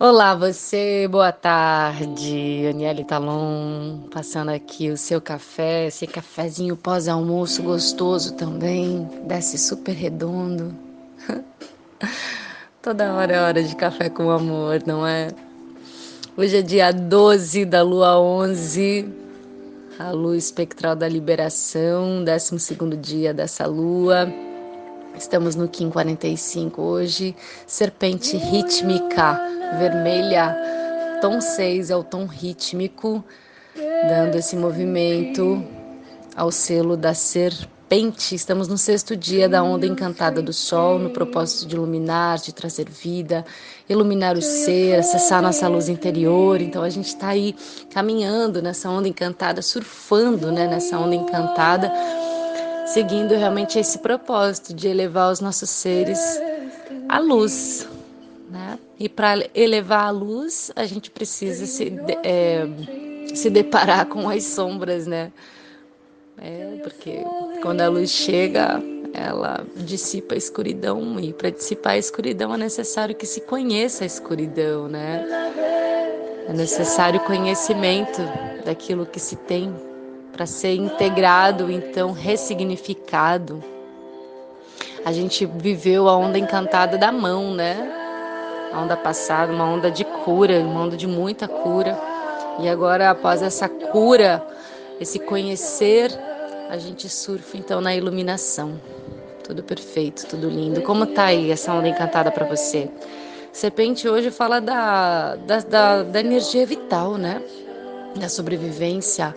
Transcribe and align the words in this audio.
Olá, 0.00 0.32
você, 0.32 1.08
boa 1.08 1.32
tarde. 1.32 2.68
Aniele 2.70 3.02
Talon, 3.02 4.02
passando 4.12 4.50
aqui 4.50 4.90
o 4.90 4.96
seu 4.96 5.20
café, 5.20 5.88
esse 5.88 6.06
cafezinho 6.06 6.76
pós-almoço 6.76 7.64
gostoso 7.64 8.34
também, 8.34 9.10
desce 9.26 9.58
super 9.58 9.90
redondo. 9.90 10.72
Toda 12.80 13.12
hora 13.12 13.32
é 13.34 13.40
hora 13.40 13.60
de 13.60 13.74
café 13.74 14.08
com 14.08 14.30
amor, 14.30 14.84
não 14.86 15.04
é? 15.04 15.30
Hoje 16.36 16.58
é 16.58 16.62
dia 16.62 16.92
12 16.92 17.64
da 17.64 17.82
lua 17.82 18.20
11, 18.20 19.04
a 19.98 20.12
lua 20.12 20.36
espectral 20.36 20.94
da 20.94 21.08
liberação, 21.08 22.22
12 22.22 22.96
dia 23.00 23.34
dessa 23.34 23.66
lua. 23.66 24.32
Estamos 25.18 25.56
no 25.56 25.66
Kim 25.68 25.90
45 25.90 26.80
hoje, 26.80 27.34
serpente 27.66 28.36
rítmica 28.36 29.40
vermelha, 29.76 30.56
tom 31.20 31.40
6 31.40 31.90
é 31.90 31.96
o 31.96 32.04
tom 32.04 32.24
rítmico, 32.24 33.24
dando 34.08 34.36
esse 34.36 34.56
movimento 34.56 35.62
ao 36.36 36.52
selo 36.52 36.96
da 36.96 37.14
serpente. 37.14 38.34
Estamos 38.34 38.68
no 38.68 38.78
sexto 38.78 39.16
dia 39.16 39.48
da 39.48 39.62
onda 39.62 39.86
encantada 39.86 40.40
do 40.40 40.52
sol, 40.52 41.00
no 41.00 41.10
propósito 41.10 41.66
de 41.66 41.74
iluminar, 41.74 42.38
de 42.38 42.54
trazer 42.54 42.88
vida, 42.88 43.44
iluminar 43.88 44.36
o 44.36 44.42
ser, 44.42 45.00
acessar 45.00 45.42
nossa 45.42 45.66
luz 45.66 45.88
interior. 45.88 46.60
Então 46.60 46.82
a 46.82 46.90
gente 46.90 47.08
está 47.08 47.28
aí 47.28 47.56
caminhando 47.92 48.62
nessa 48.62 48.88
onda 48.88 49.08
encantada, 49.08 49.62
surfando 49.62 50.52
né, 50.52 50.68
nessa 50.68 50.96
onda 50.96 51.16
encantada 51.16 51.92
seguindo 52.92 53.34
realmente 53.34 53.78
esse 53.78 53.98
propósito 53.98 54.74
de 54.74 54.88
elevar 54.88 55.30
os 55.30 55.40
nossos 55.40 55.70
seres 55.70 56.18
à 57.08 57.18
luz. 57.18 57.88
Né? 58.50 58.78
E 58.98 59.08
para 59.08 59.46
elevar 59.54 60.06
a 60.06 60.10
luz, 60.10 60.70
a 60.74 60.84
gente 60.86 61.10
precisa 61.10 61.66
se, 61.66 61.92
é, 62.24 62.66
se 63.34 63.50
deparar 63.50 64.06
com 64.06 64.28
as 64.28 64.44
sombras, 64.44 65.06
né? 65.06 65.30
É, 66.40 66.80
porque 66.82 67.24
quando 67.60 67.80
a 67.80 67.88
luz 67.88 68.10
chega, 68.10 68.80
ela 69.12 69.66
dissipa 69.76 70.34
a 70.34 70.38
escuridão 70.38 71.18
e 71.20 71.32
para 71.32 71.50
dissipar 71.50 71.94
a 71.94 71.98
escuridão 71.98 72.54
é 72.54 72.56
necessário 72.56 73.14
que 73.14 73.26
se 73.26 73.40
conheça 73.42 74.04
a 74.04 74.06
escuridão, 74.06 74.88
né? 74.88 75.26
É 76.48 76.52
necessário 76.52 77.20
conhecimento 77.20 78.22
daquilo 78.64 79.04
que 79.04 79.20
se 79.20 79.36
tem 79.36 79.74
para 80.38 80.46
ser 80.46 80.76
integrado, 80.76 81.68
então 81.68 82.12
ressignificado. 82.12 83.60
A 85.04 85.10
gente 85.10 85.44
viveu 85.44 86.08
a 86.08 86.16
onda 86.16 86.38
encantada 86.38 86.96
da 86.96 87.10
mão, 87.10 87.52
né? 87.52 88.70
A 88.72 88.80
onda 88.80 88.96
passada, 88.96 89.52
uma 89.52 89.64
onda 89.64 89.90
de 89.90 90.04
cura, 90.04 90.60
uma 90.60 90.82
onda 90.82 90.96
de 90.96 91.08
muita 91.08 91.48
cura. 91.48 91.98
E 92.60 92.68
agora, 92.68 93.10
após 93.10 93.42
essa 93.42 93.68
cura, 93.68 94.46
esse 95.00 95.18
conhecer, 95.18 96.16
a 96.70 96.78
gente 96.78 97.08
surfa 97.08 97.56
então 97.56 97.80
na 97.80 97.92
iluminação. 97.96 98.80
Tudo 99.42 99.64
perfeito, 99.64 100.24
tudo 100.26 100.48
lindo. 100.48 100.82
Como 100.82 101.04
tá 101.04 101.24
aí 101.24 101.50
essa 101.50 101.72
onda 101.72 101.88
encantada 101.88 102.30
para 102.30 102.46
você? 102.46 102.88
Serpente 103.52 104.08
hoje 104.08 104.30
fala 104.30 104.60
da, 104.60 105.34
da, 105.34 105.58
da, 105.58 106.02
da 106.04 106.20
energia 106.20 106.64
vital, 106.64 107.16
né? 107.16 107.42
Da 108.14 108.28
sobrevivência, 108.28 109.34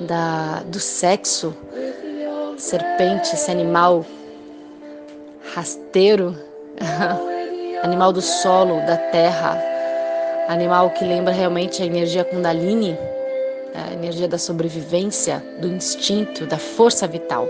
da, 0.00 0.62
do 0.66 0.80
sexo, 0.80 1.54
serpente, 2.56 3.34
esse 3.34 3.50
animal 3.50 4.04
rasteiro, 5.54 6.36
animal 7.82 8.12
do 8.12 8.22
solo, 8.22 8.76
da 8.86 8.96
terra, 8.96 9.60
animal 10.48 10.90
que 10.90 11.04
lembra 11.04 11.32
realmente 11.32 11.82
a 11.82 11.86
energia 11.86 12.24
Kundalini, 12.24 12.96
a 13.74 13.92
energia 13.92 14.28
da 14.28 14.38
sobrevivência, 14.38 15.42
do 15.60 15.68
instinto, 15.68 16.46
da 16.46 16.58
força 16.58 17.06
vital. 17.06 17.48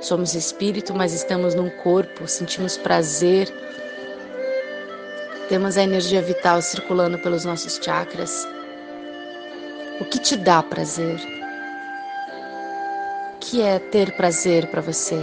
Somos 0.00 0.34
espírito, 0.34 0.94
mas 0.94 1.12
estamos 1.12 1.54
num 1.54 1.70
corpo, 1.70 2.28
sentimos 2.28 2.76
prazer, 2.76 3.52
temos 5.48 5.76
a 5.76 5.82
energia 5.82 6.20
vital 6.20 6.60
circulando 6.60 7.18
pelos 7.18 7.44
nossos 7.44 7.78
chakras. 7.82 8.46
O 10.00 10.04
que 10.04 10.18
te 10.18 10.36
dá 10.36 10.62
prazer? 10.62 11.18
Que 13.46 13.62
é 13.62 13.78
ter 13.78 14.10
prazer 14.16 14.66
para 14.66 14.80
você? 14.80 15.16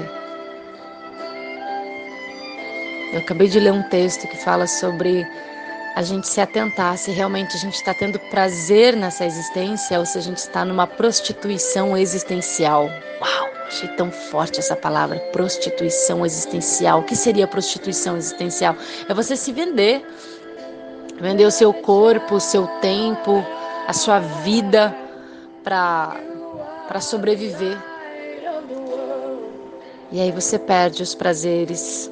Eu 3.11 3.19
acabei 3.19 3.49
de 3.49 3.59
ler 3.59 3.73
um 3.73 3.83
texto 3.89 4.25
que 4.27 4.37
fala 4.37 4.65
sobre 4.65 5.27
a 5.93 6.01
gente 6.01 6.27
se 6.27 6.39
atentar 6.39 6.97
se 6.97 7.11
realmente 7.11 7.55
a 7.55 7.59
gente 7.59 7.75
está 7.75 7.93
tendo 7.93 8.17
prazer 8.31 8.95
nessa 8.95 9.25
existência 9.25 9.99
ou 9.99 10.05
se 10.05 10.17
a 10.17 10.21
gente 10.21 10.37
está 10.37 10.63
numa 10.63 10.87
prostituição 10.87 11.97
existencial. 11.97 12.89
Uau, 13.21 13.49
achei 13.67 13.89
tão 13.89 14.09
forte 14.09 14.57
essa 14.57 14.75
palavra, 14.75 15.19
prostituição 15.33 16.25
existencial. 16.25 17.01
O 17.01 17.03
que 17.03 17.17
seria 17.17 17.45
prostituição 17.45 18.15
existencial? 18.15 18.75
É 19.07 19.13
você 19.13 19.35
se 19.35 19.51
vender, 19.51 20.01
vender 21.19 21.45
o 21.45 21.51
seu 21.51 21.73
corpo, 21.73 22.35
o 22.35 22.39
seu 22.39 22.67
tempo, 22.79 23.45
a 23.85 23.91
sua 23.91 24.19
vida 24.19 24.95
para 25.61 27.01
sobreviver 27.01 27.92
e 30.13 30.21
aí 30.21 30.31
você 30.31 30.59
perde 30.59 31.01
os 31.01 31.15
prazeres. 31.15 32.09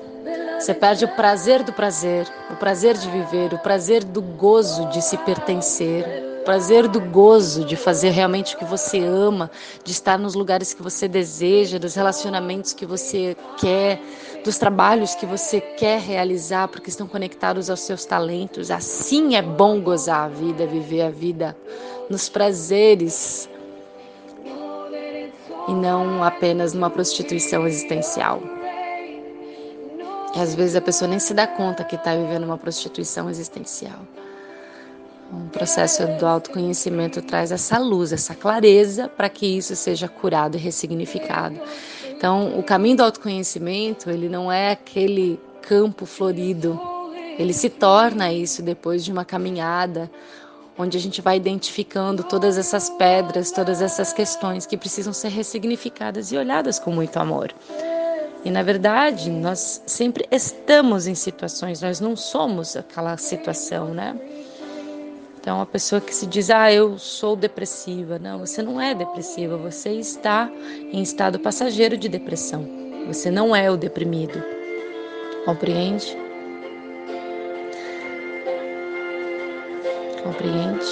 Você 0.60 0.74
perde 0.74 1.06
o 1.06 1.16
prazer 1.16 1.62
do 1.62 1.72
prazer, 1.72 2.28
o 2.50 2.56
prazer 2.56 2.98
de 2.98 3.08
viver, 3.08 3.54
o 3.54 3.60
prazer 3.60 4.04
do 4.04 4.24
gozo 4.24 4.90
de 4.90 5.04
se 5.04 5.18
pertencer, 5.18 6.04
o 6.42 6.44
prazer 6.44 6.88
do 6.88 7.00
gozo 7.00 7.64
de 7.64 7.76
fazer 7.76 8.10
realmente 8.10 8.56
o 8.56 8.58
que 8.58 8.66
você 8.66 9.00
ama, 9.00 9.52
de 9.84 9.92
estar 9.92 10.18
nos 10.18 10.34
lugares 10.34 10.74
que 10.74 10.82
você 10.82 11.08
deseja, 11.08 11.78
dos 11.78 11.94
relacionamentos 11.94 12.74
que 12.74 12.88
você 12.88 13.38
quer, 13.60 14.02
dos 14.44 14.58
trabalhos 14.58 15.14
que 15.14 15.28
você 15.28 15.62
quer 15.62 16.00
realizar, 16.00 16.70
porque 16.70 16.90
estão 16.90 17.08
conectados 17.08 17.70
aos 17.70 17.82
seus 17.82 18.04
talentos. 18.04 18.72
Assim 18.72 19.36
é 19.36 19.44
bom 19.44 19.80
gozar 19.80 20.26
a 20.26 20.28
vida, 20.28 20.66
viver 20.66 21.04
a 21.04 21.12
vida 21.12 21.56
nos 22.10 22.30
prazeres 22.30 23.48
e 25.68 25.74
não 25.74 26.24
apenas 26.24 26.74
numa 26.74 26.90
prostituição 26.90 27.68
existencial. 27.68 28.42
E 30.36 30.40
às 30.40 30.56
vezes 30.56 30.76
a 30.76 30.82
pessoa 30.82 31.10
nem 31.10 31.20
se 31.20 31.34
dá 31.34 31.46
conta 31.46 31.84
que 31.84 31.96
está 31.96 32.16
vivendo 32.16 32.44
uma 32.44 32.58
prostituição 32.58 33.30
existencial. 33.30 34.00
O 35.32 35.50
processo 35.50 36.06
do 36.20 36.28
autoconhecimento 36.28 37.22
traz 37.22 37.52
essa 37.52 37.78
luz, 37.78 38.12
essa 38.12 38.36
clareza 38.36 39.08
para 39.08 39.30
que 39.30 39.46
isso 39.46 39.76
seja 39.76 40.08
curado 40.08 40.58
e 40.58 40.60
ressignificado. 40.60 41.58
Então, 42.10 42.60
o 42.60 42.64
caminho 42.64 42.98
do 42.98 43.04
autoconhecimento, 43.04 44.10
ele 44.10 44.28
não 44.28 44.52
é 44.52 44.72
aquele 44.72 45.40
campo 45.62 46.06
florido. 46.06 46.80
Ele 47.40 47.54
se 47.54 47.70
torna 47.70 48.32
isso 48.32 48.62
depois 48.62 49.06
de 49.06 49.12
uma 49.12 49.24
caminhada, 49.24 50.12
onde 50.78 50.98
a 50.98 51.00
gente 51.00 51.22
vai 51.22 51.38
identificando 51.38 52.24
todas 52.24 52.58
essas 52.58 52.90
pedras, 52.90 53.52
todas 53.52 53.82
essas 53.82 54.14
questões 54.14 54.66
que 54.66 54.78
precisam 54.78 55.14
ser 55.14 55.30
ressignificadas 55.30 56.32
e 56.32 56.38
olhadas 56.38 56.80
com 56.80 56.92
muito 56.92 57.18
amor. 57.18 57.54
E 58.44 58.50
na 58.50 58.64
verdade, 58.64 59.30
nós 59.30 59.84
sempre 59.86 60.26
estamos 60.32 61.06
em 61.06 61.16
situações, 61.16 61.82
nós 61.82 62.00
não 62.00 62.16
somos 62.16 62.76
aquela 62.76 63.16
situação, 63.18 63.94
né? 63.94 64.20
Então, 65.42 65.60
a 65.60 65.66
pessoa 65.66 66.00
que 66.00 66.14
se 66.14 66.28
diz, 66.28 66.52
ah, 66.52 66.72
eu 66.72 67.00
sou 67.00 67.36
depressiva. 67.36 68.20
Não, 68.20 68.38
você 68.38 68.62
não 68.62 68.80
é 68.80 68.94
depressiva, 68.94 69.58
você 69.58 69.90
está 69.90 70.48
em 70.92 71.02
estado 71.02 71.40
passageiro 71.40 71.98
de 71.98 72.08
depressão. 72.08 72.64
Você 73.08 73.32
não 73.32 73.56
é 73.56 73.70
o 73.72 73.76
deprimido. 73.76 74.40
Compreende? 75.44 76.21
Compreende? 80.24 80.86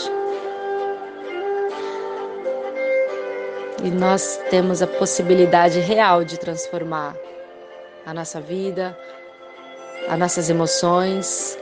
E 3.84 3.90
nós 3.90 4.40
temos 4.50 4.82
a 4.82 4.88
possibilidade 4.88 5.80
real 5.80 6.26
de 6.26 6.38
transformar 6.38 7.16
a 8.06 8.14
nossa 8.14 8.42
vida, 8.42 8.98
as 10.10 10.20
nossas 10.20 10.50
emoções, 10.50 11.58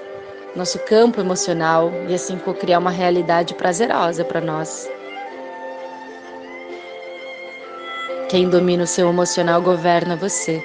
nosso 0.55 0.79
campo 0.79 1.21
emocional 1.21 1.91
e 2.07 2.15
assim 2.15 2.37
criar 2.59 2.79
uma 2.79 2.89
realidade 2.89 3.53
prazerosa 3.53 4.25
para 4.25 4.41
nós. 4.41 4.89
Quem 8.29 8.49
domina 8.49 8.83
o 8.83 8.87
seu 8.87 9.07
emocional 9.09 9.61
governa 9.61 10.15
você. 10.15 10.61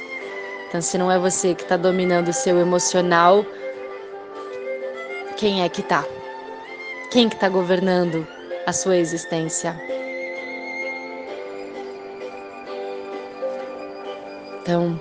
Então, 0.69 0.81
se 0.81 0.97
não 0.97 1.13
é 1.13 1.19
você 1.19 1.55
que 1.55 1.63
está 1.63 1.77
dominando 1.77 2.29
o 2.29 2.33
seu 2.33 2.59
emocional, 2.59 3.45
quem 5.37 5.63
é 5.63 5.69
que 5.69 5.81
está? 5.81 6.05
Quem 7.13 7.29
que 7.29 7.35
está 7.35 7.47
governando 7.47 8.27
a 8.67 8.73
sua 8.73 8.97
existência? 8.97 9.79
Então, 14.63 14.99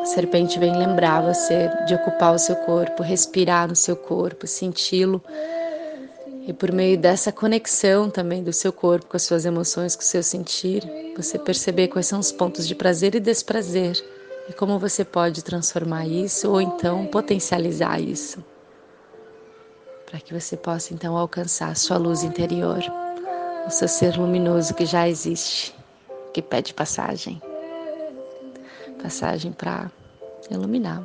A 0.00 0.06
serpente 0.06 0.58
vem 0.58 0.74
lembrar 0.74 1.20
você 1.20 1.70
de 1.86 1.94
ocupar 1.94 2.34
o 2.34 2.38
seu 2.38 2.56
corpo, 2.56 3.02
respirar 3.02 3.68
no 3.68 3.76
seu 3.76 3.94
corpo, 3.94 4.46
senti-lo. 4.46 5.22
E 6.46 6.52
por 6.54 6.72
meio 6.72 6.96
dessa 6.96 7.30
conexão 7.30 8.08
também 8.08 8.42
do 8.42 8.52
seu 8.52 8.72
corpo 8.72 9.06
com 9.06 9.16
as 9.16 9.22
suas 9.24 9.44
emoções, 9.44 9.94
com 9.94 10.02
o 10.02 10.04
seu 10.04 10.22
sentir, 10.22 10.82
você 11.14 11.38
perceber 11.38 11.88
quais 11.88 12.06
são 12.06 12.20
os 12.20 12.32
pontos 12.32 12.66
de 12.66 12.74
prazer 12.74 13.14
e 13.14 13.20
desprazer 13.20 14.02
e 14.48 14.52
como 14.54 14.78
você 14.78 15.04
pode 15.04 15.44
transformar 15.44 16.06
isso 16.06 16.50
ou 16.50 16.60
então 16.60 17.06
potencializar 17.06 18.00
isso. 18.00 18.42
Para 20.14 20.20
que 20.20 20.32
você 20.32 20.56
possa 20.56 20.94
então 20.94 21.16
alcançar 21.16 21.70
a 21.70 21.74
sua 21.74 21.96
luz 21.96 22.22
interior, 22.22 22.78
o 23.66 23.68
seu 23.68 23.88
ser 23.88 24.16
luminoso 24.16 24.72
que 24.72 24.86
já 24.86 25.08
existe, 25.08 25.74
que 26.32 26.40
pede 26.40 26.72
passagem 26.72 27.42
passagem 29.02 29.50
para 29.50 29.90
iluminar, 30.48 31.02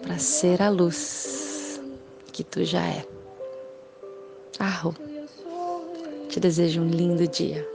para 0.00 0.16
ser 0.16 0.62
a 0.62 0.70
luz 0.70 1.82
que 2.32 2.44
tu 2.44 2.64
já 2.64 2.86
é. 2.86 3.04
Arro, 4.60 4.94
te 6.28 6.38
desejo 6.38 6.82
um 6.82 6.88
lindo 6.88 7.26
dia. 7.26 7.71